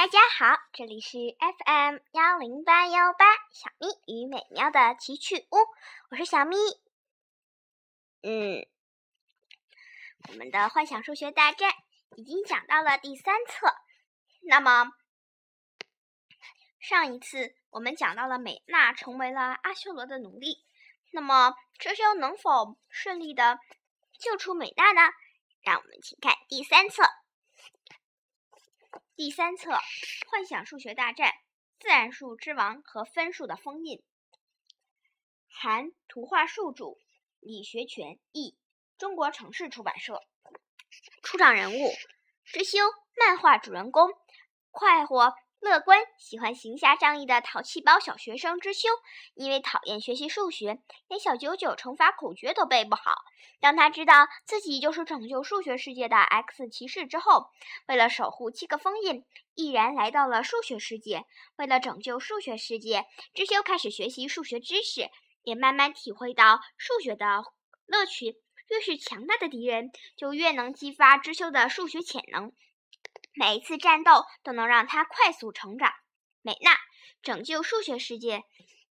[0.00, 5.56] 大家好，这里是 FM 幺零八幺八小咪与美妙的奇趣屋，
[6.08, 6.56] 我是小咪。
[8.22, 8.66] 嗯，
[10.30, 11.74] 我们的幻想数学大战
[12.16, 13.74] 已经讲到了第三册。
[14.40, 14.90] 那么
[16.78, 20.64] 上一次我们讲到了美娜成为了阿修罗的奴隶，
[21.10, 23.58] 那么这修能否顺利的
[24.18, 25.12] 救出美娜呢？
[25.60, 27.02] 让我们请看第三册。
[29.16, 29.70] 第三册
[30.30, 31.32] 《幻想数学大战：
[31.78, 33.98] 自然数之王和分数的封印》，
[35.48, 36.98] 含图画数主，
[37.40, 38.56] 李学全译，
[38.96, 40.22] 中国城市出版社。
[41.22, 41.90] 出场人物：
[42.44, 42.78] 知修，
[43.16, 44.10] 漫画主人公，
[44.70, 45.34] 快活。
[45.60, 48.88] 乐观、喜欢行侠仗义的淘气包小学生知修，
[49.34, 53.16] 因为讨厌学习数学，连小九九乘法口诀都背不好。
[53.60, 57.50] 当他知道自己就是拯救数学世界的 X 骑士之后，
[57.86, 61.26] 为了守护七个封印，毅然来到了数学世界。
[61.56, 65.10] 为了拯救数学世界，知修开始学习数学知识，
[65.42, 67.44] 也慢慢体会到数学的
[67.84, 68.36] 乐趣。
[68.68, 72.52] 越是强大的敌人，就越能激发知修的数学潜能。
[73.32, 75.92] 每一次战斗都能让他快速成长。
[76.42, 76.76] 美娜
[77.22, 78.44] 拯救数学世界，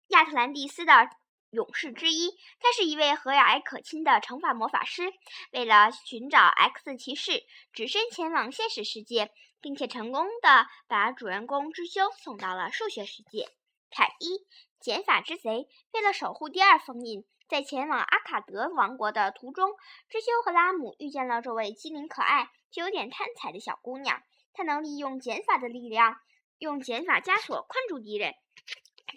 [0.08, 1.08] 亚特兰蒂斯的
[1.50, 2.32] 勇士之一。
[2.60, 5.12] 他是一位和蔼可亲的乘法魔法师。
[5.52, 13.48] 为了寻找 X 骑士，只身前往现实世界，并且成功的把主人公之修送到了数学世界。
[13.90, 14.44] 凯伊，
[14.80, 15.68] 减法之贼。
[15.92, 19.70] 为了守护第二封印，在前往阿卡德王国的途中，
[20.08, 22.50] 之修和拉姆遇见了这位机灵可爱。
[22.80, 26.16] 有点贪财的小姑娘，她能利用减法的力量，
[26.58, 28.34] 用减法枷锁困住敌人，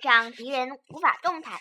[0.01, 1.59] 让敌人无法动弹。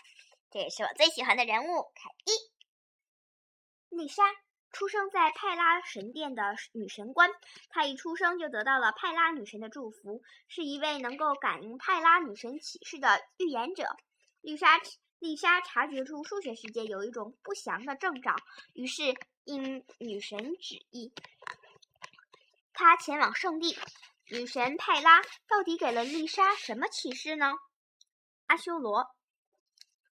[0.50, 3.96] 这也是我最喜欢的人物凯伊。
[3.96, 4.22] 丽莎
[4.70, 7.30] 出生在派拉神殿的女神官，
[7.70, 13.96] 她一出生就得到了派拉女神的祝福，是一位能够感应派拉女神启示的预言者。
[14.40, 14.80] 丽莎
[15.18, 18.36] 丽莎察觉出数学世界有一种不祥的征兆，
[18.74, 19.02] 于是
[19.44, 21.12] 应女神旨意。
[22.80, 23.76] 他前往圣地，
[24.30, 27.54] 女神派拉到底给了丽莎什么启示呢？
[28.46, 29.10] 阿修罗，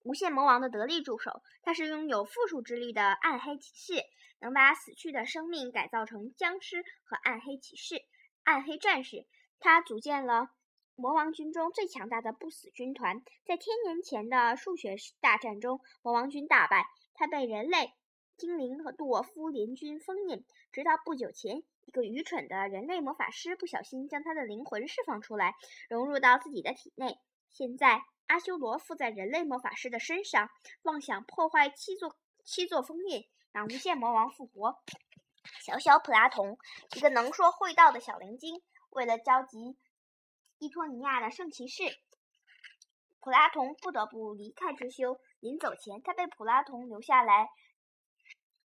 [0.04, 4.04] 无限魔王的得力助手，他是拥有复数之力的暗黑骑士，
[4.38, 8.04] 能把死去的生命改造成僵尸和暗黑骑士、
[8.44, 9.26] 暗黑战士。
[9.58, 10.50] 他组建了
[10.94, 17.92] 魔王军中最强大的不死军团，在千年前的数学大战中，魔王军大败，他被人类、
[18.36, 21.64] 精灵和杜沃夫联军封印，直到不久前。
[21.92, 25.54] 一个愚蠢的人类魔法师不小心将他的灵魂释放出来，
[25.90, 27.18] 融入到自己的体内。
[27.50, 30.48] 现在，阿修罗附在人类魔法师的身上，
[30.84, 34.78] 妄想破坏七座七座封印，让无限魔王复活。
[35.60, 36.56] 小小普拉童，
[36.96, 39.76] 一个能说会道的小灵精，为了召集
[40.60, 41.84] 伊托尼亚的圣骑士，
[43.20, 45.20] 普拉童不得不离开之修。
[45.40, 47.50] 临走前，他被普拉童留下来，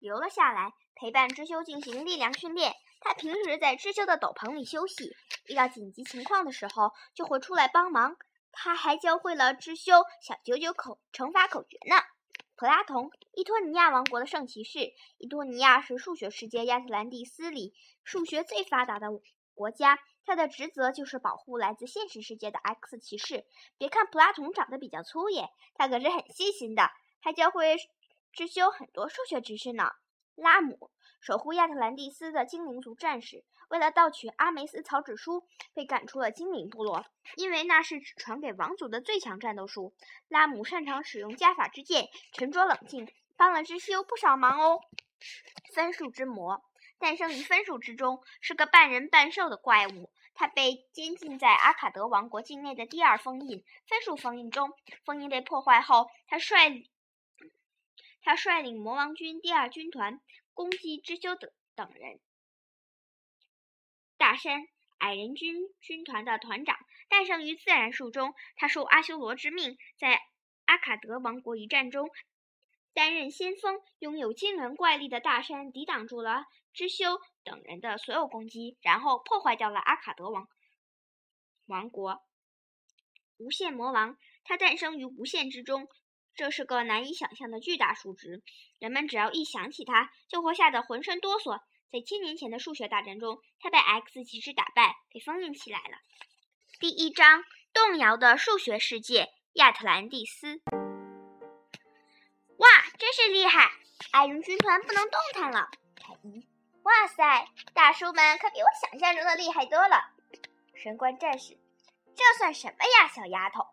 [0.04, 2.74] 留了下来，陪伴之修进行力量训练。
[3.00, 5.16] 他平时在知修的斗篷里休息，
[5.48, 8.18] 遇到紧急情况的时候就会出来帮忙。
[8.52, 11.96] 他还教会了知修小九九口乘法口诀呢。
[12.58, 14.94] 普拉童，伊托尼亚王国的圣骑士。
[15.18, 19.08] 伊托尼亚是数学世界亚特兰蒂斯里数学最发达的
[19.54, 23.46] 国家，他的职责就是保护来自现实世界的 X 骑士。
[23.78, 26.90] 别看普拉童长得比较粗野，他可是很细心的，
[27.22, 27.78] 还教会
[28.34, 29.92] 知修很多数学知识呢。
[30.36, 30.90] 拉姆。
[31.22, 37.06] 守护亚特兰蒂斯的精灵族战士，为了盗取阿梅斯草纸书，被赶出了精灵部落。
[37.38, 39.94] 因为那是只传给王族的最强战斗术。
[40.28, 44.82] 拉姆擅长使用加法之剑，沉着冷静，帮了知修不少忙哦。
[45.74, 46.62] 分数之魔
[47.00, 50.12] 诞生于分数之中，是个半人半兽的怪物。
[50.34, 54.74] 他被监禁在阿卡德王国境内的第二封印分数封印中。
[55.06, 56.90] 封印被破坏后，他率
[58.24, 60.20] 他率领魔王军第二军团。
[60.56, 62.20] 攻击知修等等人。
[64.18, 64.68] 大山
[65.00, 66.78] 矮人军军团的团长
[67.10, 70.22] 诞生于自然数中，他受阿修罗之命，在
[70.66, 72.08] 阿卡德王国一战中
[72.94, 73.82] 担任先锋。
[73.98, 80.48] 拥有惊人怪力的大山抵挡住了知修等人的所有攻击，然后破坏掉了阿卡德王
[81.66, 82.22] 王国。
[83.38, 85.90] 无限魔王，他诞生于无限之中。
[86.36, 88.42] 这是个难以想象的巨大数值，
[88.80, 91.62] 人们只要一想起它，就会吓得浑身哆嗦。
[91.92, 95.98] 在千年前的数学大战中，他被 X 骑士打败，被封印起来了。
[96.80, 100.62] 第一章：动摇的数学世界——亚特兰蒂斯。
[102.58, 103.72] 哇，真是厉害！
[104.12, 105.70] 矮人军团不能动弹了。
[105.96, 106.48] 凯伊，
[106.82, 110.12] 哇塞，大叔们可比我想象中的厉害多了。
[110.76, 111.60] 神官战士，
[112.16, 113.68] 这算什么呀，小丫头？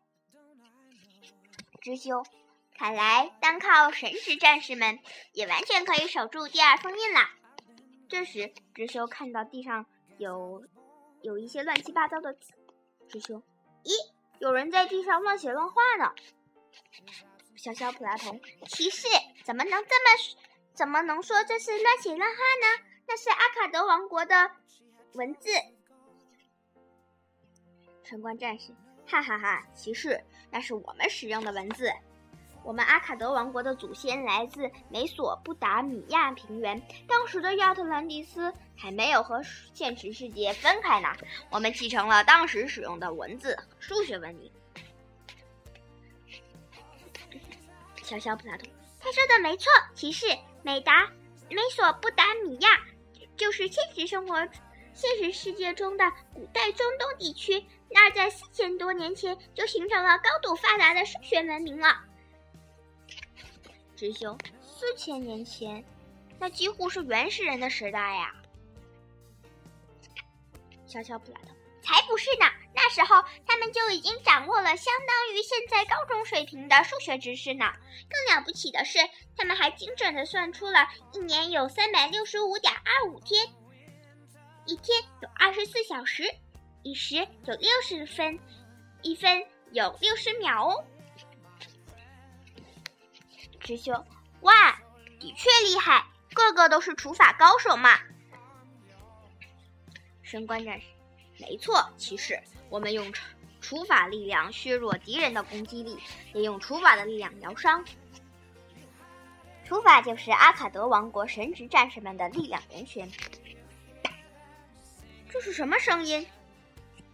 [1.81, 2.23] 知修，
[2.81, 5.01] 看来单靠神职战士们
[5.35, 7.29] 也完全可以守住第二封印啦。
[8.09, 9.85] 这时，直修看到地上
[10.17, 10.65] 有
[11.21, 12.55] 有一些乱七八糟的字。
[13.07, 13.43] 知修，
[13.85, 13.93] 咦，
[14.39, 16.15] 有人在地上乱写乱画呢。
[17.55, 19.07] 小小普拉童，骑士
[19.45, 20.39] 怎么能这么
[20.73, 22.83] 怎么能说这是乱写乱画呢？
[23.07, 24.53] 那是阿卡德王国的
[25.13, 25.51] 文字。
[28.05, 28.75] 城关战士，
[29.07, 29.67] 哈哈哈！
[29.75, 31.93] 骑士，那是我们使用的文字。
[32.63, 39.43] 我们阿卡德王国的祖先来自美索不达米亚平原，当时的亚特兰蒂斯还没有和
[39.73, 41.09] 现实世界分开呢。
[41.51, 44.51] 我们继承了当时使用的文字和数学文明。
[48.03, 48.67] 小小普拉图，
[48.99, 50.27] 他说的没错，骑士，
[50.63, 51.11] 美达
[51.49, 52.69] 美索不达米亚
[53.37, 54.37] 就是现实生活、
[54.93, 56.05] 现实世界中的
[56.35, 62.05] 古代中东地区，那儿在四千多年前就形成了高度发达的数学文明了。
[64.01, 65.85] 师兄，四千年前，
[66.39, 68.35] 那几乎是原始人的时代呀！
[70.87, 71.49] 小小普拉特，
[71.83, 72.47] 才不是呢！
[72.75, 77.71] 那时候他们就已经掌握了相当于现在高中水平的数学知识呢。
[78.09, 78.99] 更了不起的是，
[79.37, 83.47] 他们还精准的算出了一年有三百六十五点二五天，
[84.65, 86.25] 一天有二十四小时，
[86.83, 88.41] 一时有六十分，
[89.03, 90.85] 一分有六十秒哦。
[93.71, 94.05] 师兄，
[94.41, 94.53] 哇，
[95.21, 98.01] 的确厉害，个个都是除法高手嘛！
[100.25, 100.87] 神官战士，
[101.39, 103.15] 没错，骑士，我们用
[103.61, 105.97] 除法力量削弱敌人的攻击力，
[106.33, 107.85] 也用除法的力量疗伤。
[109.65, 113.09] 除法就是阿卡德王国神职战士们的力量源泉。
[115.31, 116.27] 这是什么声音？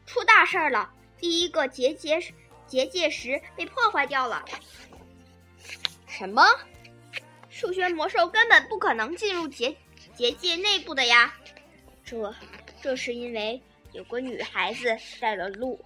[0.07, 0.91] 出大事了！
[1.19, 2.19] 第一个结界
[2.67, 4.43] 结界石被破坏掉了。
[6.17, 6.43] 什么？
[7.51, 9.77] 数学魔兽根本不可能进入结
[10.15, 11.35] 结界内部的呀！
[12.07, 12.35] 这，
[12.81, 13.61] 这是因为
[13.93, 15.79] 有个女孩子带了路。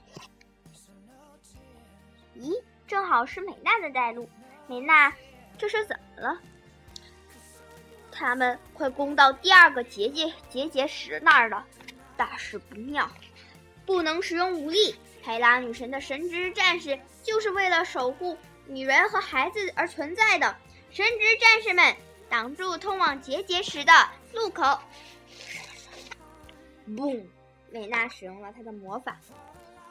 [2.37, 4.31] 咦，正好是美娜的带路。
[4.69, 5.13] 美娜，
[5.59, 6.41] 这是怎么了？
[8.13, 11.67] 他们快攻到第二个结界结界石那儿了，
[12.17, 13.11] 大事不妙，
[13.85, 14.95] 不能使用武力。
[15.23, 18.39] 海拉女神的神职战士就是为了守护。
[18.67, 20.57] 女人和孩子而存在的
[20.91, 21.97] 神职战士们
[22.29, 23.93] 挡住通往结界石的
[24.33, 24.79] 路口。
[26.89, 27.25] 嘣！
[27.73, 29.17] 美娜使用了她的魔法，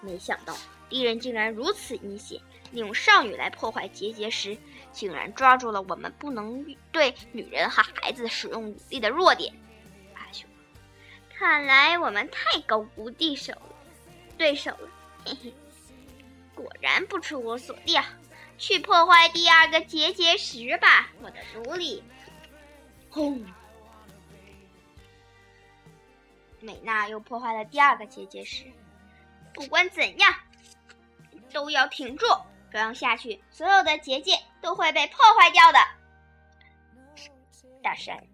[0.01, 0.53] 没想到
[0.89, 4.57] 敌人竟然如此阴险，利用少女来破坏结界石，
[4.91, 9.53] 竟然抓住了我们不能对女人和孩子使用武力的弱点。
[10.13, 10.45] 阿修，
[11.33, 13.75] 看来我们太高估对手了，
[14.37, 14.89] 对手了，
[15.25, 15.53] 嘿嘿，
[16.53, 18.03] 果然不出我所料。
[18.59, 22.03] 去破坏第二个结界石吧，我的奴隶！
[23.09, 23.43] 轰！
[26.59, 28.65] 美娜又破坏了第二个结界石。
[29.53, 30.35] 不管怎样，
[31.53, 32.25] 都要挺住，
[32.69, 35.79] 这样下去，所有的结界都会被破坏掉的。
[37.81, 38.27] 大山，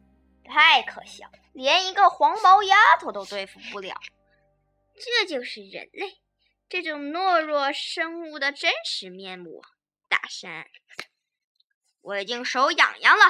[0.44, 3.96] 太可笑，连一个黄毛丫头都对付不了。
[4.96, 6.18] 这就是人类
[6.68, 9.62] 这种懦弱生物的真实面目。
[10.16, 10.66] 大山，
[12.00, 13.26] 我已经手痒痒了，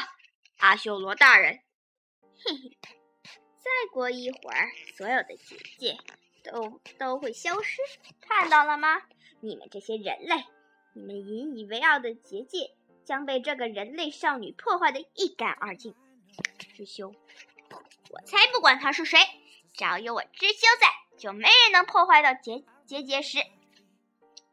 [0.58, 1.63] 阿修罗大人。
[2.22, 2.77] 嘿嘿，
[3.58, 5.98] 再过一会儿，所有的结界
[6.44, 7.82] 都都会消失，
[8.22, 9.01] 看到了吗？
[9.42, 10.46] 你们这些人类，
[10.94, 15.96] 你们引以为傲的结界将被这个人类少女破坏的一干二净。
[16.75, 17.15] 知修，
[18.12, 19.18] 我才不管他是谁，
[19.74, 23.39] 只要有我知修在，就没人能破坏到结结界石。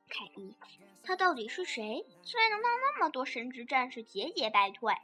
[0.09, 0.57] 凯伊。
[1.03, 2.07] 他到底是谁？
[2.23, 4.95] 居然能让那么多神职战士节节败退？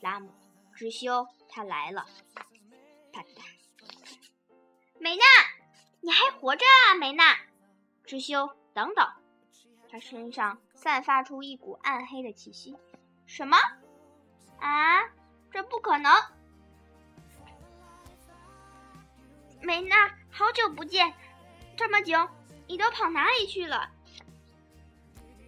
[0.00, 0.30] 拉姆，
[0.74, 2.06] 知修，他来了！
[3.12, 3.42] 啪嗒！
[4.98, 5.22] 美娜，
[6.00, 7.36] 你还活着啊，美娜！
[8.04, 9.08] 知修，等等！
[9.90, 12.76] 他身上散发出一股暗黑的气息。
[13.26, 13.56] 什么？
[14.60, 15.02] 啊？
[15.50, 16.12] 这不可能！
[19.62, 21.14] 美娜，好久不见，
[21.74, 22.28] 这么久，
[22.66, 23.90] 你都跑哪里去了？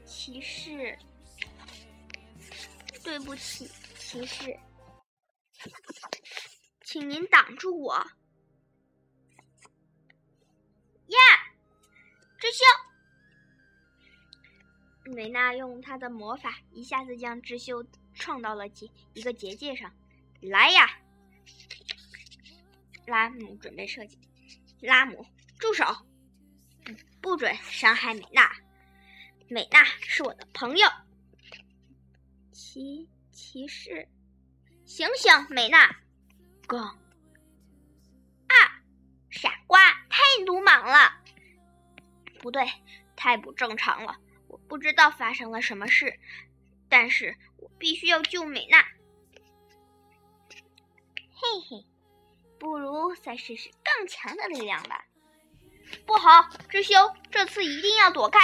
[0.08, 0.98] 骑士，
[3.04, 4.58] 对不起，骑士，
[6.82, 7.94] 请您挡住我。
[11.08, 11.18] 呀，
[12.38, 12.64] 知修，
[15.12, 17.84] 美娜用她的魔法一下子将智修
[18.14, 19.94] 撞到了结一个结界上。
[20.40, 20.88] 来呀，
[23.06, 24.18] 拉姆准备射击，
[24.80, 25.26] 拉姆
[25.58, 25.84] 住手！
[27.20, 28.50] 不准伤害美娜。
[29.50, 30.87] 美娜是我的朋友。
[32.52, 34.07] 骑骑士，
[34.85, 35.97] 醒醒，美娜！
[36.67, 36.99] 杠
[38.49, 38.83] 啊，
[39.31, 41.23] 傻瓜，太鲁莽了！
[42.40, 42.71] 不对，
[43.17, 44.19] 太不正常了。
[44.49, 46.21] 我不知道发生了什么事，
[46.90, 48.83] 但是我必须要救美娜。
[50.50, 51.87] 嘿嘿，
[52.59, 55.07] 不如再试试更强的力量吧。
[56.05, 58.38] 不好，知修，这次一定要躲开。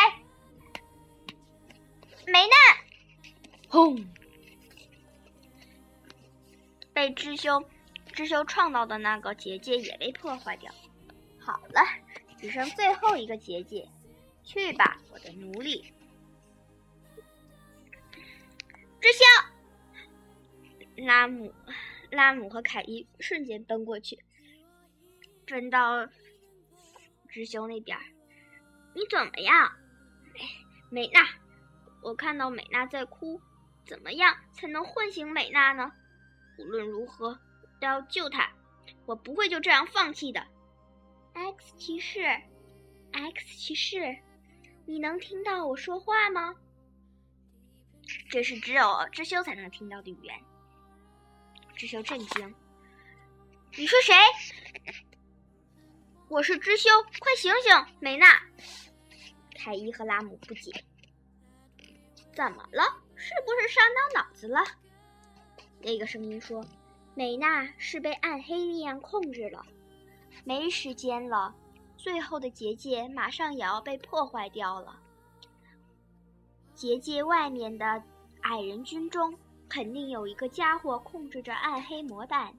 [2.26, 2.54] 美娜，
[3.68, 4.04] 轰！
[6.92, 7.68] 被知修
[8.12, 10.72] 知修创造的那个结界也被破坏掉。
[11.38, 11.80] 好了，
[12.38, 13.88] 只剩最后一个结界，
[14.42, 15.92] 去吧，我的奴隶。
[19.00, 19.24] 知修，
[21.04, 21.52] 拉姆
[22.10, 24.18] 拉姆和凯伊瞬间奔过去，
[25.46, 26.08] 奔到
[27.28, 27.98] 知修那边。
[28.94, 29.76] 你怎么样，
[30.88, 31.28] 美娜？
[32.04, 33.40] 我看到美娜在哭，
[33.86, 35.90] 怎么样才能唤醒美娜呢？
[36.58, 37.40] 无论如何
[37.80, 38.52] 都要救她，
[39.06, 40.46] 我不会就这样放弃的。
[41.32, 42.20] X 骑士
[43.10, 44.18] ，X 骑士，
[44.84, 46.54] 你能听到我说话吗？
[48.28, 50.38] 这是只有知修才能听到的语言。
[51.74, 52.54] 知修震惊
[53.78, 54.14] ：“你是谁
[56.28, 58.42] ？”“我是知修，快醒醒，美娜！”
[59.56, 60.84] 凯伊和拉姆不解
[62.34, 62.82] ：“怎么了？
[63.14, 64.60] 是不是伤到脑子了？”
[65.80, 66.64] 那个声音说
[67.14, 69.64] ：“美娜是被暗黑力量控制了，
[70.44, 71.54] 没时间了。
[71.96, 74.98] 最后的结界马上也要被破坏掉了。
[76.74, 78.02] 结界外面的
[78.42, 79.38] 矮人军中，
[79.68, 82.52] 肯定有一个家伙控制着暗黑魔弹。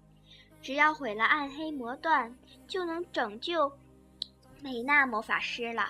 [0.62, 2.36] 只要毁了暗黑魔弹，
[2.68, 3.72] 就能拯救
[4.62, 5.88] 美娜魔法师了。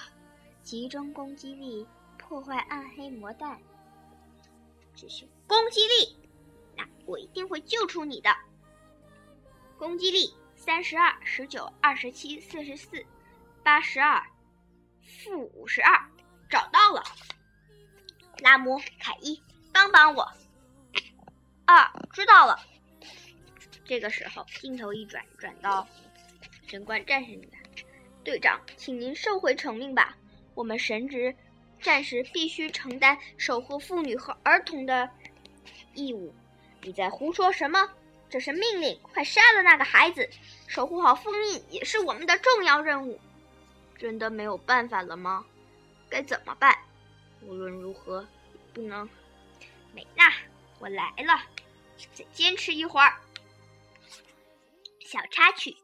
[0.63, 1.88] 集中攻击力，
[2.18, 3.58] 破坏暗黑魔弹。
[4.96, 6.18] 只是攻击力。”
[6.78, 8.36] 那我一定会救出你的。
[9.78, 13.06] 攻击力三十二、十九、二十七、四十四、
[13.64, 14.25] 八十二、
[15.02, 16.10] 负五十二，
[16.50, 17.04] 找到了。
[18.40, 20.32] 拉姆、凯伊，帮帮我。
[21.66, 22.60] 啊，知道了。
[23.86, 25.88] 这个时候，镜头一转，转到
[26.68, 27.64] 神官战士那边。
[28.24, 30.18] 队长，请您收回成命吧。
[30.56, 31.36] 我们神职
[31.86, 35.08] 战士必须承担守护妇女和儿童的
[35.94, 36.34] 义务。
[36.82, 37.88] 你在胡说什么？
[38.27, 39.00] 这是命令！
[39.04, 40.27] 快杀了那个孩子！
[40.65, 43.22] 守护好封印也是我们的重要任务。
[44.00, 45.46] 真的没有办法了吗？
[46.10, 46.75] 该怎么办？
[47.44, 48.27] 无论如何，
[48.74, 49.08] 不能。
[49.94, 50.34] 美娜，
[50.80, 51.39] 我来了，
[52.15, 53.13] 再坚持一会儿。
[55.01, 55.77] 小插曲：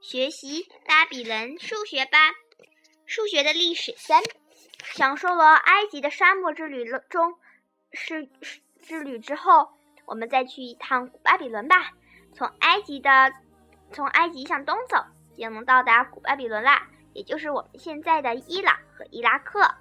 [0.00, 2.18] 学习巴比伦数学吧。
[3.04, 4.22] 数学的历史三，
[4.84, 7.34] 享受了埃及的沙漠之旅中
[7.92, 8.28] 是
[8.80, 9.70] 之旅之后。
[10.06, 11.92] 我们再去一趟古巴比伦吧。
[12.34, 13.32] 从埃及的，
[13.92, 14.96] 从埃及向东走，
[15.38, 19.72] 就能到达古巴比伦啦，也就是我们现在的伊朗和伊拉克。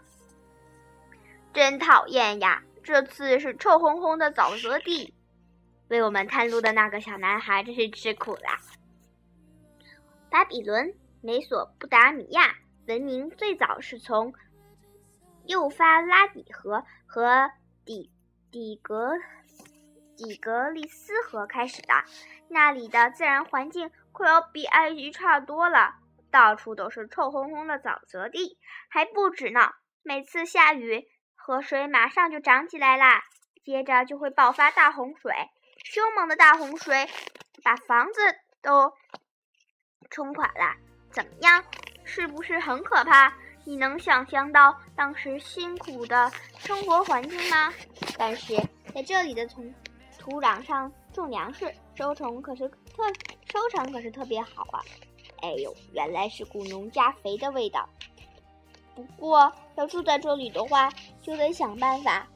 [1.51, 2.61] 真讨厌呀！
[2.83, 5.15] 这次是臭烘烘的沼泽地，
[5.87, 8.57] 为我们探路的那个小男孩真是吃苦了。
[10.29, 12.55] 巴比伦、美索不达米亚
[12.87, 14.31] 文明最早是从
[15.49, 17.49] 幼发拉底河和
[17.83, 18.11] 底
[18.51, 19.13] 底格。
[20.15, 21.93] 底格里斯河开始的，
[22.49, 25.95] 那里的自然环境可要比埃及差多了，
[26.29, 29.71] 到处都是臭烘烘的沼泽地，还不止呢。
[30.03, 33.23] 每次下雨，河水马上就涨起来啦，
[33.63, 35.33] 接着就会爆发大洪水，
[35.83, 37.09] 凶猛的大洪水
[37.63, 38.21] 把房子
[38.61, 38.93] 都
[40.11, 40.75] 冲垮了。
[41.09, 41.63] 怎么样，
[42.05, 43.33] 是不是很可怕？
[43.69, 47.71] 你能想象到当时辛苦的生活环境吗？
[48.17, 48.55] 但是
[48.95, 49.71] 在这里的从
[50.17, 53.03] 土壤上种粮食，收成可是特
[53.45, 54.81] 收成可是特别好啊！
[55.43, 57.87] 哎呦，原来是股农家肥的味道。
[58.95, 60.89] 不过要住在这里的话，
[61.21, 62.27] 就得想办法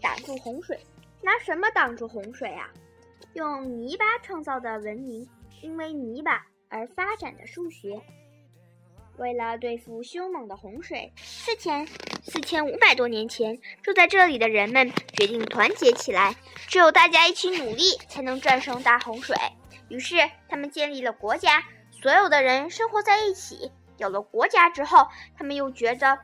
[0.00, 0.80] 挡住洪水。
[1.20, 2.70] 拿什么挡住洪水啊？
[3.34, 5.28] 用泥巴创造的文明，
[5.60, 8.00] 因为泥巴而发展的数学。
[9.16, 11.86] 为了对付凶猛的洪水，四千
[12.22, 16.34] 四千五百多年前，住在这里的人们决定团结起来。
[16.66, 19.36] 只有大家一起努力，才能战胜大洪水。
[19.88, 20.16] 于是，
[20.48, 23.70] 他们建立了国家，所有的人生活在一起。
[23.98, 25.06] 有了国家之后，
[25.38, 26.18] 他们又觉得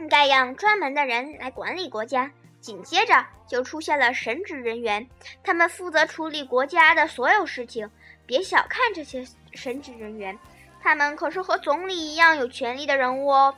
[0.00, 2.32] 应该让专门的人来管理国家。
[2.58, 5.06] 紧接着，就出现了神职人员，
[5.44, 7.90] 他们负责处理国家的所有事情。
[8.24, 10.36] 别小看这些神职人员。
[10.82, 13.54] 他们可是和总理一样有权力的人物哦。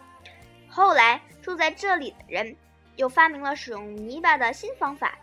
[0.68, 2.56] 后来住在这里的人
[2.96, 5.16] 又发明了使用泥巴的新方法，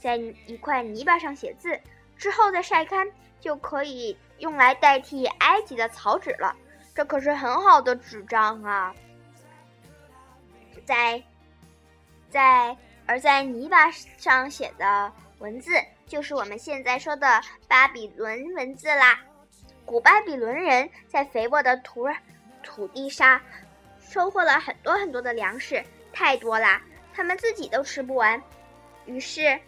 [0.00, 1.80] 在一块泥巴上写字，
[2.16, 3.06] 之后再晒干，
[3.40, 6.54] 就可以用来代替埃及的草纸了。
[6.94, 8.94] 这可是很好的纸张啊！
[10.84, 11.22] 在
[12.28, 12.76] 在
[13.06, 15.72] 而在泥巴上写的文字，
[16.06, 19.20] 就是我们现在说的巴比伦文字啦。
[19.90, 22.06] 古巴比伦人在肥沃的土
[22.62, 23.40] 土地上
[24.00, 26.80] 收获了很多很多的粮食，太多啦，
[27.12, 28.40] 他们自己都吃不完。
[29.06, 29.58] 于是，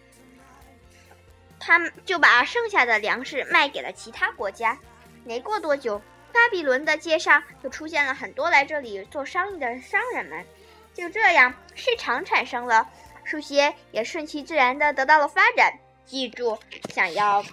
[1.59, 4.79] 他们就把剩下的粮食卖给了其他国家。
[5.25, 6.01] 没过多久，
[6.33, 10.47] 巴比伦的街上就出现了很多来这里做生意的商人们。
[10.95, 12.89] 就这样，市场产生了，
[13.25, 15.77] 数学也顺其自然的得到了发展。
[16.07, 16.57] 记住，
[16.91, 17.45] 想要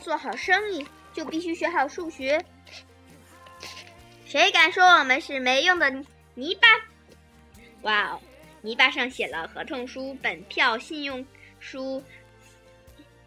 [0.00, 0.84] 做好生意。
[1.16, 2.38] 就必须学好数学。
[4.26, 5.90] 谁敢说我们是没用的
[6.34, 6.68] 泥巴？
[7.80, 8.20] 哇哦，
[8.60, 11.26] 泥巴上写了合同书、本票、信用
[11.58, 12.04] 书、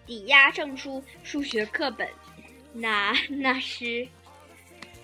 [0.05, 2.07] 抵押证书、数学课本。
[2.73, 4.07] 那那是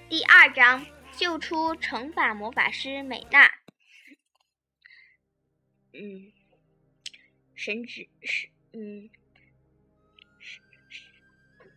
[0.07, 0.85] 第二章，
[1.17, 3.51] 救出乘法魔法师美娜。
[5.91, 6.31] 嗯，
[7.55, 9.09] 神职是嗯。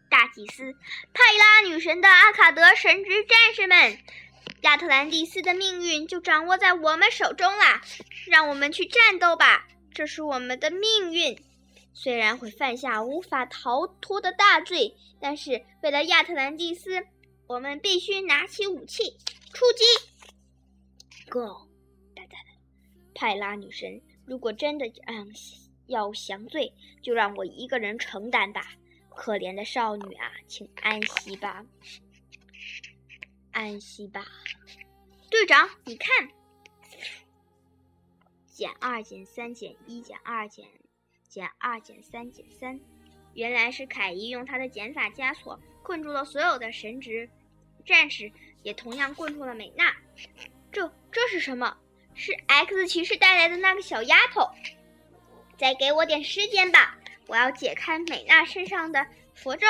[0.09, 0.75] 大祭司
[1.13, 3.99] 派拉女神的阿卡德神职战士们，
[4.63, 7.83] 亚特兰蒂斯的命运就掌握在我们手中啦！
[8.27, 11.39] 让我们去战斗吧，这是我们的命运。
[11.95, 17.05] 虽然会犯下无法逃脱的大罪，但是为了亚特兰蒂斯，
[17.47, 19.17] 我们必须拿起武器
[19.53, 19.85] 出击。
[21.29, 21.69] Go！
[22.15, 22.39] 哒哒哒！
[23.15, 25.33] 派拉女神，如果真的嗯
[25.87, 26.73] 要降罪，
[27.03, 28.63] 就让我一个人承担吧。
[29.19, 31.67] 可怜的少女啊，请安息吧，
[33.51, 34.25] 安息吧。
[35.29, 36.29] 队长，你看，
[38.47, 40.65] 减二减三减一减二减
[41.29, 42.79] 减二减三减三，
[43.35, 47.29] 原来是凯伊用他的减法枷锁困住了所有的神职
[47.85, 48.31] 战士，
[48.63, 49.97] 也同样困住了美娜。
[50.71, 51.77] 这这是什么？
[52.15, 54.49] 是 X 骑士带来的那个小丫头。
[55.57, 56.97] 再给我点时间吧。
[57.29, 59.67] 我要解开美娜身上的符咒，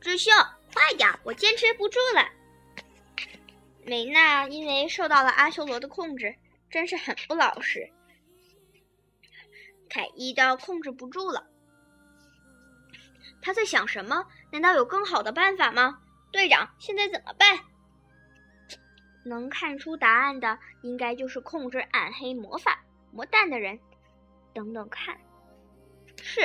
[0.00, 0.30] 智秀，
[0.72, 1.08] 快点！
[1.22, 2.28] 我坚持不住了。
[3.86, 6.34] 美娜因为受到了阿修罗的控制，
[6.70, 7.88] 真是很不老实。
[9.88, 11.46] 凯伊都控制不住了，
[13.40, 14.26] 他在想什么？
[14.50, 16.02] 难道有更好的办法吗？
[16.32, 17.60] 队长，现在怎么办？
[19.24, 23.78] 能看出答案的，应该就是控制暗黑魔法魔弹的人。
[24.52, 25.16] 等等看。
[26.26, 26.40] 是，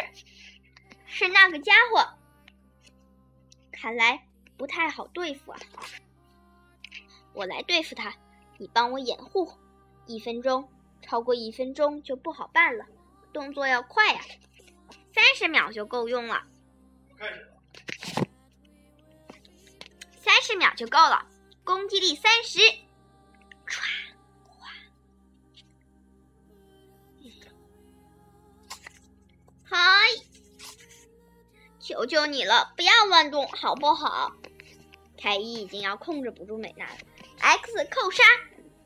[1.05, 2.05] 是那个家伙，
[3.71, 5.59] 看来不太好对付啊！
[7.33, 8.13] 我来对付他，
[8.57, 9.49] 你帮我掩护。
[10.05, 10.69] 一分钟，
[11.01, 12.85] 超过一分钟就不好办了，
[13.31, 14.21] 动作要快呀！
[15.13, 16.43] 三十秒就够用了，
[20.19, 21.25] 三十秒就够了，
[21.63, 22.59] 攻击力三十。
[29.71, 29.77] 嗨，
[31.79, 34.31] 求求你了，不要乱动，好不好？
[35.15, 36.97] 凯伊已经要控制不住美娜了。
[37.37, 38.23] X 扣杀，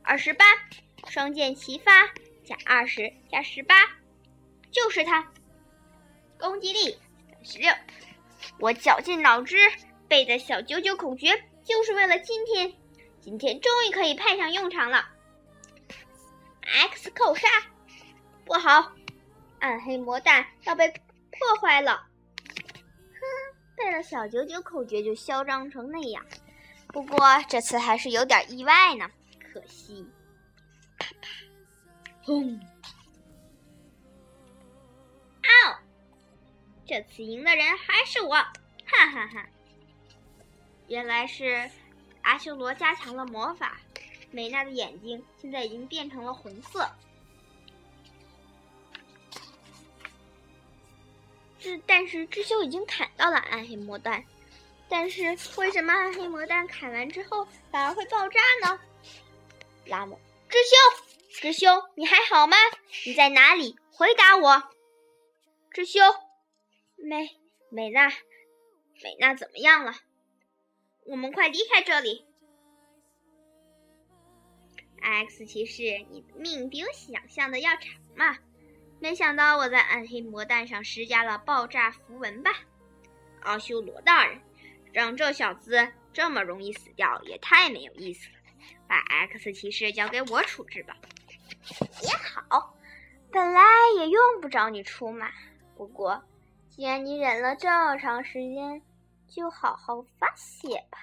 [0.01, 0.43] 二十八，
[1.07, 2.07] 双剑齐发，
[2.43, 3.75] 加二十，加十八，
[4.71, 5.25] 就是他。
[6.37, 7.73] 攻击力三十六，
[8.59, 9.55] 我绞尽脑汁
[10.09, 12.73] 背的小九九口诀，就是为了今天。
[13.21, 15.07] 今天终于可以派上用场了。
[16.61, 17.47] X 扣杀，
[18.43, 18.91] 不好。
[19.63, 23.21] 暗黑魔弹要被破坏了，哼！
[23.77, 26.25] 背了小九九口诀就嚣张成那样，
[26.87, 29.09] 不过这次还是有点意外呢，
[29.53, 30.05] 可惜。
[30.99, 31.29] 啪啪，
[32.25, 32.59] 轰！
[35.43, 35.79] 嗷！
[36.85, 39.47] 这次赢的人还是我，哈哈哈！
[40.89, 41.71] 原来是
[42.21, 43.79] 阿修罗加强了魔法，
[44.29, 46.85] 美娜的眼睛现在已经变成了红色。
[51.85, 54.23] 但是智修已经砍到了暗黑魔弹，
[54.89, 58.79] 但是为什么暗黑魔弹砍完之后反而会爆炸呢？
[59.85, 62.55] 拉姆，智修，智修，你还好吗？
[63.05, 63.75] 你在哪里？
[63.91, 64.63] 回答我。
[65.71, 65.99] 智修，
[66.95, 67.37] 美
[67.69, 68.09] 美娜，
[69.03, 69.93] 美娜怎么样了？
[71.05, 72.25] 我们快离开这里。
[75.01, 78.37] X 骑士，你的命比我想象的要长嘛？
[79.03, 82.51] 没想到我在暗黑魔弹上施加了爆炸符文吧，
[83.41, 84.39] 阿修罗大人，
[84.93, 88.35] 让这小子这么容易死掉也太没有意思了。
[88.87, 88.95] 把
[89.27, 90.95] X 骑士交给我处置吧。
[92.01, 92.73] 也好，
[93.29, 93.61] 本来
[93.97, 95.29] 也用不着你出马。
[95.75, 96.23] 不过，
[96.69, 98.81] 既然你忍了这么长时间，
[99.27, 100.97] 就好好发泄吧。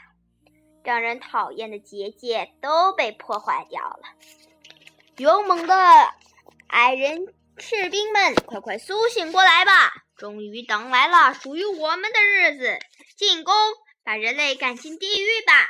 [0.82, 4.04] 让人讨厌的结界都被破坏掉了。
[5.18, 5.74] 勇猛的
[6.68, 9.92] 矮人士兵们，快快苏醒过来吧！
[10.16, 12.79] 终于等来了属于我们的日子，
[13.16, 13.55] 进攻！
[14.03, 15.68] 把人类赶进地狱吧！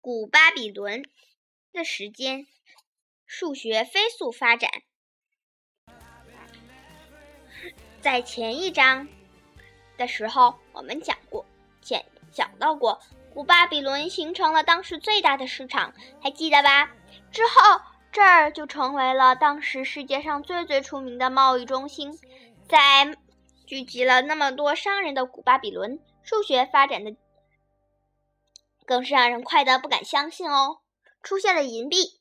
[0.00, 1.04] 古巴比伦
[1.72, 2.46] 的时间，
[3.26, 4.70] 数学飞速发展。
[8.00, 9.08] 在前一章
[9.96, 11.46] 的时候，我们讲过，
[11.80, 12.02] 讲
[12.32, 13.00] 讲到过，
[13.32, 16.92] 古巴比伦形成了当时最大的市场，还记得吧？
[17.30, 22.18] 之后这儿就成为了当时世界上最最出名的贸易中心，
[22.68, 23.16] 在
[23.66, 26.00] 聚集了那么多商人的古巴比伦。
[26.22, 27.16] 数学发展的
[28.84, 30.80] 更是让人快得不敢相信哦！
[31.22, 32.20] 出现了银币，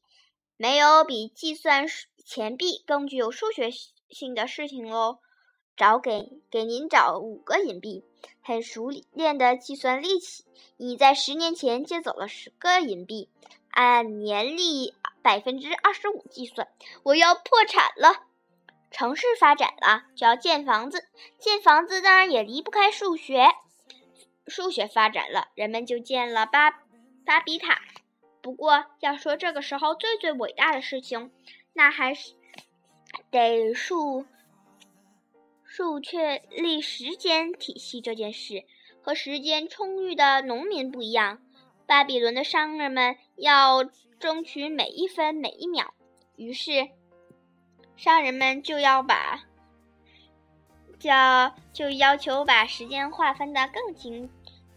[0.55, 1.85] 没有比计算
[2.23, 3.69] 钱币更具有数学
[4.09, 5.19] 性的事情喽。
[5.75, 8.05] 找给给您找五个银币，
[8.41, 10.45] 很熟练的计算利息。
[10.77, 13.29] 你在十年前借走了十个银币，
[13.77, 16.67] 按年利百分之二十五计算，
[17.03, 18.23] 我要破产了。
[18.89, 23.45] 城市发展了，就要建房子，建房子当然也离不开数学。
[24.47, 26.71] 数学发展了，人们就建了巴
[27.23, 27.77] 巴比塔。
[28.41, 31.31] 不过，要说这个时候最最伟大的事情，
[31.73, 32.33] 那还是
[33.29, 34.25] 得数
[35.63, 38.65] 数确立时间体系这件事。
[39.03, 41.39] 和时间充裕的农民不一样，
[41.87, 43.85] 巴比伦的商人们要
[44.19, 45.93] 争取每一分每一秒，
[46.35, 46.89] 于是
[47.95, 49.43] 商人们就要把。
[50.99, 54.27] 叫就要求把时间划分的更精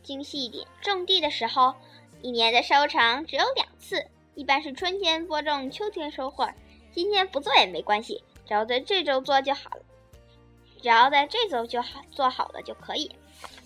[0.03, 0.67] 精细一点。
[0.83, 1.75] 种地的时候，
[2.21, 6.47] 一年的收成只有两次，一般是春天播种，秋天收获。
[6.93, 9.83] 今天不做也没关系，只要在这周做就好了。
[10.83, 13.11] 只要在这周就好做好了就可以。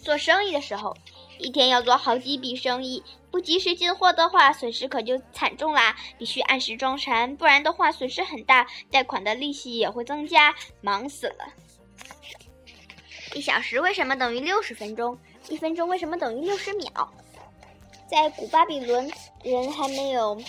[0.00, 0.96] 做生意的时候，
[1.38, 5.96] 一天要做好几笔生意，不及时进货的话，损失可就惨重啦。
[6.18, 11.46] 必须按时装船，不然的话损失很大，贷款的利息也会增加，忙死了。
[13.34, 15.18] 一小时为什么等于六十分钟？
[15.48, 17.12] 一分钟为什么等于六十秒？
[18.08, 19.10] 在古巴比伦
[19.42, 20.40] 人还没有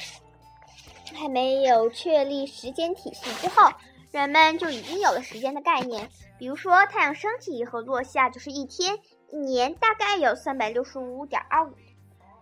[1.14, 3.72] 还没有确立时间体系之后，
[4.12, 6.10] 人们就已经有了时间的概念。
[6.38, 9.00] 比如说，太阳升起和落下就是一天，
[9.36, 11.74] 一年大概有三百六十五点二五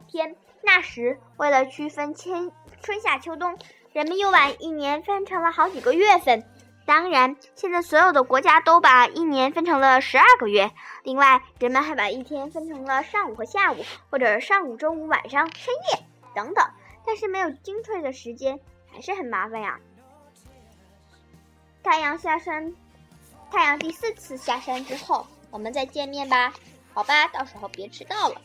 [0.07, 0.35] 天。
[0.61, 2.51] 那时，为了区分春
[2.83, 3.57] 春夏秋冬，
[3.93, 6.47] 人们又把一年分成了好几个月份。
[6.85, 10.69] 当然，现在所有的国家都把一年分成了十二个月。
[11.01, 13.77] 另外，人们还把一天分成了上午和下午，
[14.11, 16.63] 或者上午、中午、晚上、深夜等等。
[17.07, 18.59] 但是没有精确的时间，
[18.91, 19.79] 还是很麻烦呀。
[21.81, 22.71] 太阳下山，
[23.49, 26.53] 太阳第四次下山之后，我们再见面吧。
[26.93, 28.41] 好吧，到时候别迟到了。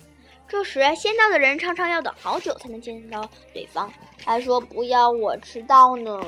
[0.49, 3.93] 这时，先到的人常常要等好久才能见到对方，
[4.25, 6.25] 还说不要我迟到呢。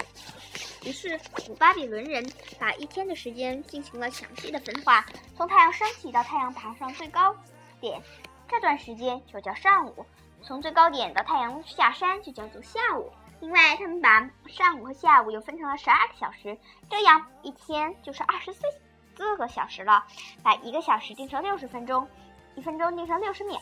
[0.85, 5.07] 于是，古巴比伦人把一天的时间进行了详细的分化，
[5.37, 7.35] 从太阳升起到太阳爬上最高
[7.81, 8.03] 点，
[8.47, 10.05] 这段时间就叫上午；
[10.43, 13.11] 从最高点到太阳下山就叫做下午。
[13.41, 16.59] 另外，他们把上午和下午又分成了十二个小时，
[16.91, 18.61] 这样一天就是二十四
[19.21, 20.03] 四个小时了。
[20.43, 22.09] 把一个小时定成六十分钟，
[22.55, 23.61] 一分钟定成六十秒，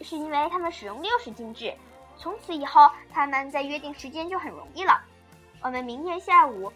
[0.00, 1.74] 是因为他们使用六十进制。
[2.16, 5.00] 从此以后，他们在约定时间就很容易了。
[5.62, 6.72] 我们明天下午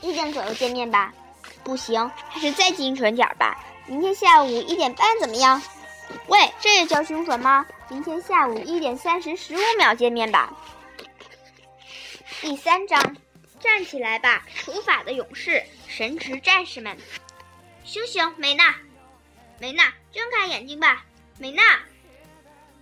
[0.00, 1.12] 一点左右见面吧。
[1.62, 3.62] 不行，还是再精准点吧。
[3.86, 5.60] 明天下午一点半怎么样？
[6.28, 7.66] 喂，这也叫精准吗？
[7.88, 10.52] 明天下午一点三十十五秒见面吧。
[12.40, 13.16] 第三章，
[13.58, 16.96] 站起来吧，除法的勇士，神职战士们！
[17.84, 18.76] 醒醒，美娜，
[19.58, 21.04] 美娜，睁开眼睛吧，
[21.38, 21.80] 美娜。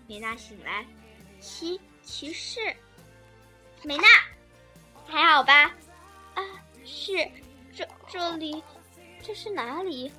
[0.09, 0.87] 美娜醒来，
[1.41, 2.77] 骑骑士，
[3.83, 4.05] 美娜。
[5.09, 5.73] 还好吧，
[6.35, 6.43] 啊，
[6.85, 7.12] 是，
[7.75, 8.62] 这这里，
[9.23, 10.12] 这是哪里？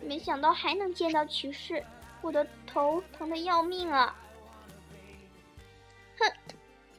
[0.00, 1.84] 没想到还能见到骑士，
[2.22, 4.16] 我的头疼的要命啊！
[6.18, 6.32] 哼，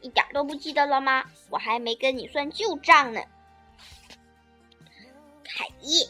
[0.03, 1.31] 一点都不记得了吗？
[1.49, 3.21] 我还没跟你算旧账呢。
[5.43, 6.07] 凯伊，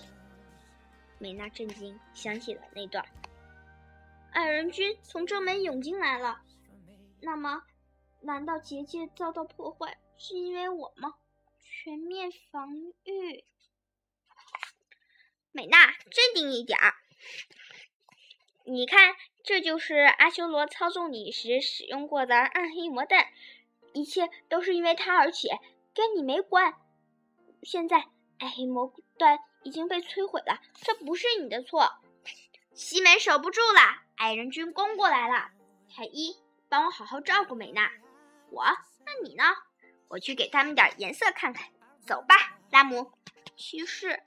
[1.19, 3.05] 美娜震惊，想起了那段。
[4.31, 6.41] 矮人军从正门涌进来了，
[7.21, 7.63] 那么，
[8.21, 9.97] 难道结界遭到破坏？
[10.17, 11.13] 是因为我吗？
[11.61, 12.69] 全面防
[13.03, 13.43] 御，
[15.51, 16.95] 美娜，镇定一点儿。
[18.65, 23.27] 你看这就是阿修罗操纵你时使用过的暗黑魔弹，
[23.93, 25.59] 一切都是因为他，而且
[25.93, 26.73] 跟你没关。
[27.61, 28.07] 现在
[28.39, 31.89] 暗黑魔段已经被摧毁了，这不是你的错。
[32.73, 33.79] 西门守不住了，
[34.15, 35.51] 矮人军攻过来了。
[35.95, 36.35] 凯伊，
[36.67, 37.91] 帮我好好照顾美娜。
[38.49, 38.63] 我？
[39.05, 39.43] 那你呢？
[40.07, 41.69] 我去给他们点颜色看看。
[42.05, 42.35] 走吧，
[42.71, 43.11] 拉姆。
[43.55, 44.19] 骑士，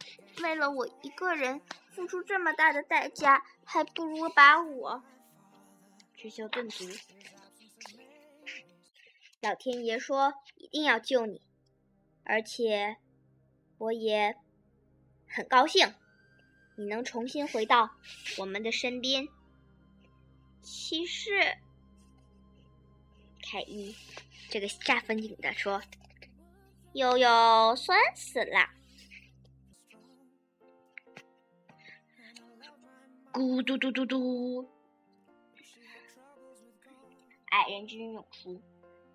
[0.42, 5.02] 为了我一个人付出这么大的代价，还不如把我
[6.16, 6.84] 知修顿足。
[9.46, 11.40] 老天爷说一定要救你，
[12.24, 12.96] 而且
[13.78, 14.36] 我也
[15.28, 15.94] 很高兴
[16.74, 17.92] 你能重新回到
[18.38, 19.28] 我们的身边。
[20.62, 21.30] 骑士，
[23.40, 23.94] 凯伊，
[24.48, 25.80] 这个煞风景的说，
[26.94, 28.68] 悠悠酸死了。
[33.32, 34.68] 咕嘟嘟嘟嘟！
[37.50, 38.60] 矮人军勇出，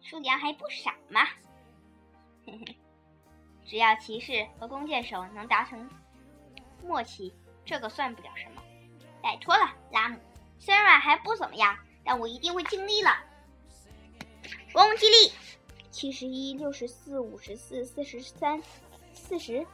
[0.02, 1.26] 数量还不少嘛。
[2.46, 2.76] 嘿嘿，
[3.66, 5.90] 只要骑士和弓箭手能达成
[6.84, 7.34] 默契，
[7.66, 8.62] 这个算不了什么。
[9.22, 10.18] 拜托了，拉姆。
[10.60, 13.18] 虽然还不怎么样，但我一定会尽力了。
[14.74, 15.32] 攻击力：
[15.92, 18.62] 七十一、六十四、五十四、四十三、
[19.14, 19.66] 四十。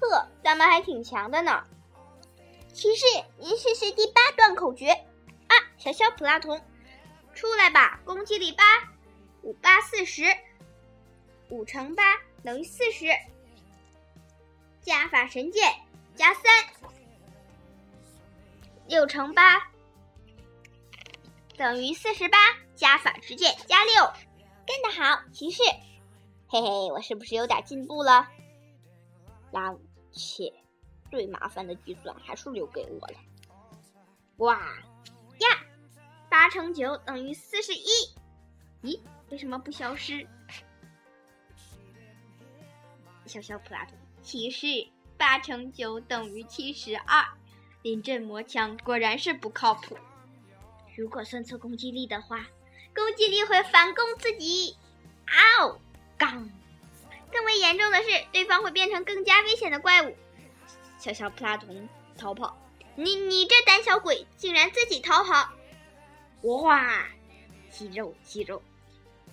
[0.00, 1.64] 呵，咱们还挺强的呢。
[2.72, 3.04] 骑士，
[3.38, 5.54] 您试试第八段口诀啊！
[5.76, 6.60] 小小普拉童，
[7.34, 8.00] 出来吧！
[8.04, 8.64] 攻击力八，
[9.42, 10.22] 五八四十，
[11.48, 12.02] 五乘八
[12.42, 13.06] 等于四十。
[14.80, 15.72] 加法神剑
[16.14, 16.42] 加三，
[18.86, 19.70] 六乘八
[21.56, 22.38] 等于四十八。
[22.74, 23.94] 加法直剑加六，
[24.66, 25.62] 干得好，骑士！
[26.48, 28.28] 嘿嘿，我是不是有点进步了？
[29.52, 30.52] 拉五切。
[31.10, 33.14] 最麻烦的计算还是留给我了。
[34.38, 34.58] 哇
[35.38, 35.48] 呀，
[36.28, 37.86] 八乘九等于四十一。
[38.82, 38.98] 咦，
[39.32, 40.26] 为什么不消失？
[43.24, 44.66] 小小普拉图，骑士，
[45.16, 47.24] 八乘九等于七十二。
[47.80, 49.96] 临阵磨枪果然是不靠谱。
[50.94, 52.46] 如果算错攻击力的话，
[52.94, 54.76] 攻击力会反攻自己。
[55.58, 55.80] 嗷，
[56.18, 56.50] 杠！
[57.32, 60.14] 更为严重的是，对方会变成更加危险的怪物。
[60.98, 62.54] 小小普拉童逃跑，
[62.96, 65.50] 你你这胆小鬼竟然自己逃跑！
[66.42, 67.06] 哇，
[67.70, 68.62] 肌肉肌肉，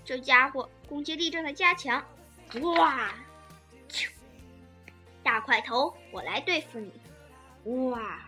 [0.09, 2.03] 这家伙攻击力正在加强！
[2.63, 3.11] 哇，
[3.87, 4.09] 啾，
[5.21, 6.91] 大块头，我来对付你！
[7.91, 8.19] 哇，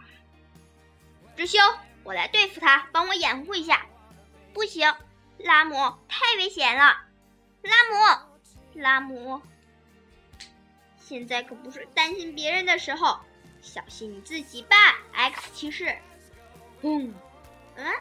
[1.36, 1.58] 知修，
[2.04, 3.88] 我来对付他，帮我掩护一下。
[4.54, 4.94] 不行，
[5.40, 5.74] 拉姆
[6.08, 7.04] 太危险了！
[7.64, 8.22] 拉姆，
[8.76, 9.42] 拉姆，
[11.00, 13.20] 现在可不是担心别人的时候。
[13.60, 14.76] 小心你自己吧
[15.14, 15.98] ，X 骑士！
[16.80, 17.12] 轰！
[17.76, 17.94] 嗯，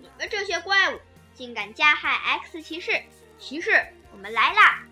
[0.00, 1.00] 你们这些怪物
[1.36, 2.90] 竟敢加害 X 骑士！
[3.38, 3.70] 骑士，
[4.10, 4.82] 我们来啦！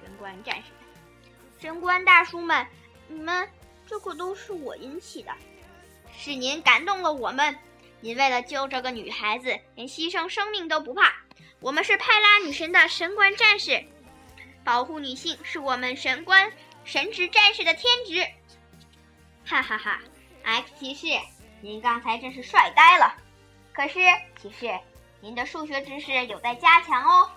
[0.00, 2.64] 神官战士们，神官大叔们，
[3.08, 3.48] 你们
[3.86, 5.32] 这可都是我引起的，
[6.16, 7.58] 是您感动了我们。
[8.00, 11.14] 您为了救这个女孩子，连牺牲生命都不怕。
[11.58, 13.84] 我们是派拉女神的神官战士，
[14.62, 16.52] 保护女性是我们神官
[16.84, 18.24] 神职战士的天职。
[19.44, 20.00] 哈哈哈
[20.44, 21.06] ，X 骑士，
[21.60, 23.16] 您刚才真是帅呆了。
[23.72, 23.98] 可是，
[24.40, 24.78] 骑士，
[25.22, 27.30] 您的数学知识有待加强哦。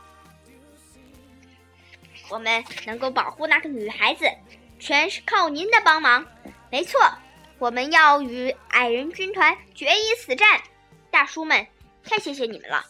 [2.32, 4.26] 我们能够保护那个女孩子，
[4.80, 6.26] 全是靠您的帮忙。
[6.72, 7.00] 没错，
[7.60, 10.60] 我们要与矮人军团决一死战。
[11.12, 11.68] 大叔们，
[12.04, 12.84] 太谢谢你们了。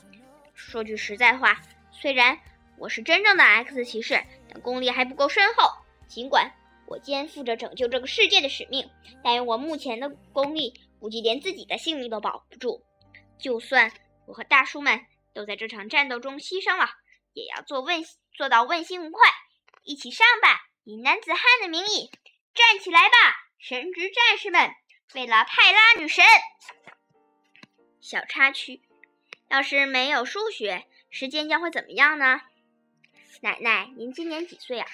[0.53, 2.39] 说句实在话，虽然
[2.77, 5.69] 我是真正的 X 骑士，但功力还不够深厚。
[6.08, 6.49] 尽管。
[6.88, 8.88] 我肩负着拯救这个世界的使命，
[9.23, 12.86] 但用我目前的功力，估计连自己的性命都保不住。
[13.39, 13.91] 就算
[14.27, 16.89] 我和大叔们都在这场战斗中牺牲了，
[17.33, 19.21] 也要做问做到问心无愧。
[19.83, 22.09] 一起上吧，以男子汉的名义
[22.53, 23.15] 站起来吧，
[23.59, 24.71] 神职战士们！
[25.13, 26.25] 为了派拉女神。
[28.01, 28.81] 小插曲：
[29.47, 32.41] 要是没有数学，时间将会怎么样呢？
[33.41, 34.88] 奶奶，您今年几岁啊？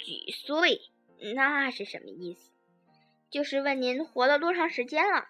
[0.00, 0.80] 几岁？
[1.34, 2.50] 那是什么意思？
[3.30, 5.28] 就是问您活了多长时间了？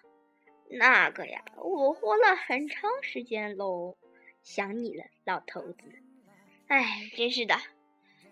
[0.69, 3.95] 那个呀，我活了很长时间喽，
[4.43, 5.77] 想你了，老头子。
[6.67, 7.55] 哎，真是的。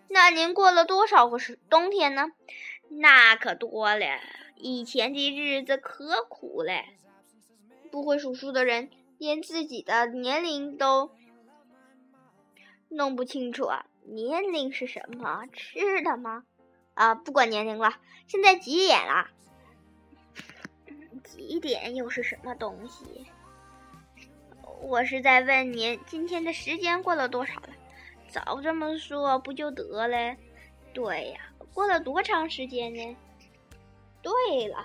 [0.08, 2.32] 那您过了多少个冬天呢？
[2.88, 4.20] 那可多了，
[4.56, 6.84] 以前的日子可苦了。
[7.90, 11.10] 不会数数的人，连自己的年龄都
[12.88, 13.86] 弄不清楚啊。
[14.04, 15.46] 年龄是什么？
[15.52, 16.44] 吃的吗？
[16.94, 17.94] 啊，不管年龄了，
[18.28, 19.30] 现在几点了？
[21.36, 23.26] 几点又是什么东西？
[24.82, 27.68] 我是在问您今天的时间过了多少了？
[28.28, 30.36] 早这么说不就得了？
[30.92, 31.40] 对呀，
[31.72, 33.16] 过了多长时间呢？
[34.22, 34.84] 对了，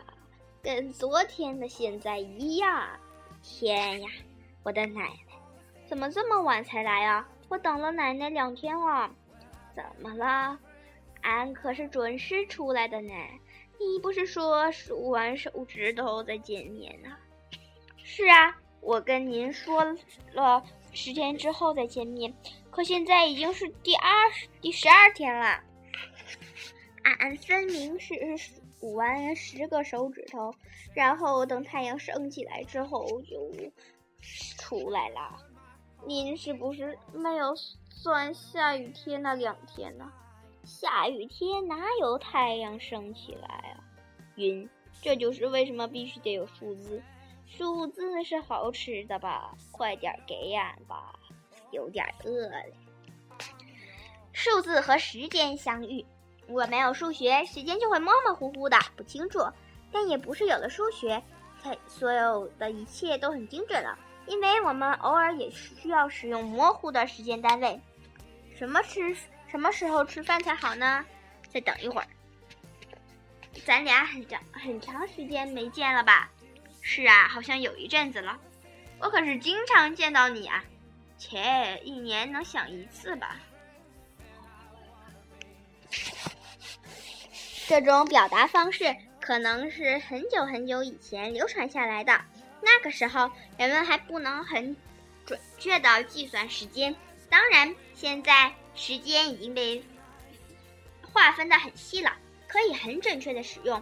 [0.62, 2.88] 跟昨天的现在一样。
[3.42, 4.10] 天呀，
[4.64, 5.18] 我的奶奶，
[5.88, 7.28] 怎么这么晚才来啊？
[7.50, 9.12] 我等了奶奶两天了。
[9.76, 10.60] 怎么了？
[11.22, 13.14] 俺可是准时出来的呢。
[13.80, 17.18] 你不是说数完手指头再见面呢？
[18.04, 19.84] 是啊，我跟您说
[20.34, 22.32] 了十天之后再见面，
[22.70, 24.12] 可现在已经是第二
[24.62, 25.64] 第十二天了。
[27.04, 30.54] 俺分明是数完十个手指头，
[30.94, 33.52] 然后等太阳升起来之后就
[34.60, 35.40] 出来了。
[36.06, 37.56] 您是不是没有
[37.90, 40.12] 算下雨天那两天呢？
[40.72, 43.84] 下雨天哪有太阳升起来啊？
[44.36, 44.68] 晕，
[45.02, 47.02] 这就是为什么必须得有数字。
[47.46, 49.54] 数字是好吃的吧？
[49.70, 51.14] 快点给俺吧，
[51.72, 52.66] 有点饿了。
[54.32, 56.06] 数字和时间相遇。
[56.48, 59.40] 我没有数学，时间就会模模糊糊的，不清楚。
[59.92, 61.22] 但也不是有了数学，
[61.62, 64.00] 才所有的一切都很精准了。
[64.26, 67.78] 因为我们偶尔也需要使用模糊的时间单位。
[68.56, 69.16] 什么吃？
[69.52, 71.06] 什么时候吃饭才好呢？
[71.54, 72.08] 再等一会儿。
[73.66, 76.32] 咱俩很长很长时间没见了吧？
[76.82, 78.40] 是啊，好像有一阵子了。
[78.98, 80.64] 我可是经常见到你啊，
[81.18, 83.36] 切，一年能想一次吧？
[87.68, 92.22] 这种表达方式可能是很久很久以前流传下来的。
[92.62, 94.78] 那个时候，人们还不能很
[95.26, 96.96] 准确的计算时间。
[97.30, 99.84] 当然，现在时间已经被
[101.02, 102.16] 划分的很细了，
[102.48, 103.82] 可以很准确的使用。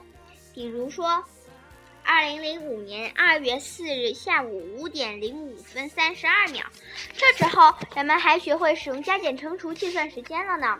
[0.54, 1.24] 比如说，
[2.04, 6.66] 二零零五年二月四日下午五点零五分三十二秒，
[7.16, 10.80] 这时候人们还学会使用加减乘除计算时间了呢。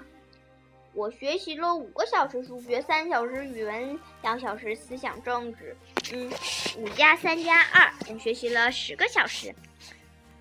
[0.94, 5.78] 我学习了五个小时数学，三小时语文，两小时思想政治。
[6.12, 6.32] 嗯，
[6.78, 9.54] 五加三加二，我学习了十个小时，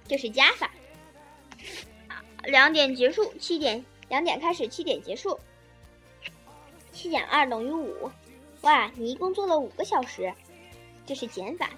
[0.09, 0.71] 这是加法。
[2.45, 5.39] 两点结束，七点，两点开始，七点结束。
[6.93, 8.11] 七减二等于五。
[8.63, 10.33] 哇，你一共做了五个小时，
[11.07, 11.71] 这是减法。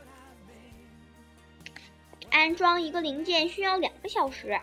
[2.30, 4.60] 安装一个零件需要两个小时，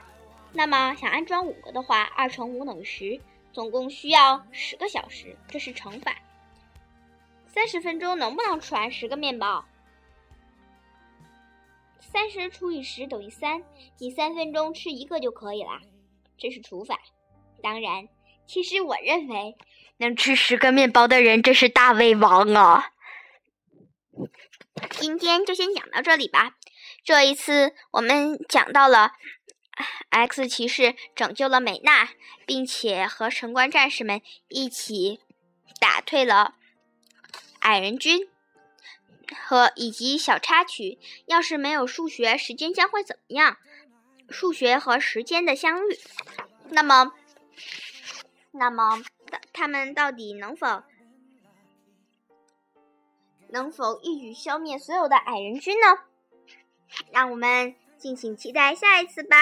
[0.53, 3.19] 那么想安装五个的话，二乘五等于十。
[3.53, 6.15] 总共需要十个小时，这是乘法。
[7.47, 9.65] 三十分钟能不能吃完十个面包？
[12.11, 13.63] 三十除以十等于三，
[13.99, 15.81] 你三分钟吃一个就可以了，
[16.37, 16.99] 这是除法。
[17.61, 18.07] 当然，
[18.47, 19.55] 其实我认为
[19.97, 22.91] 能吃十个面包的人真是大胃王啊。
[24.91, 26.55] 今天就先讲到这里吧。
[27.03, 29.13] 这一次我们讲到了。
[30.09, 32.09] X 骑士拯救了美娜，
[32.47, 35.19] 并且和城关战士们一起
[35.79, 36.55] 打退了
[37.59, 38.27] 矮人军。
[39.35, 43.57] 和以及小插曲：要是没有数学，时间将会怎么样？
[44.29, 45.97] 数学和时间的相遇，
[46.69, 47.13] 那么，
[48.51, 49.01] 那么
[49.53, 50.83] 他们到底能否
[53.49, 56.03] 能否一举消灭所有的矮人军呢？
[57.11, 59.35] 让我们敬请期待下一次吧。